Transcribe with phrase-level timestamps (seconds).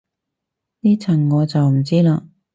[0.79, 2.21] 呢層我就唔知嘞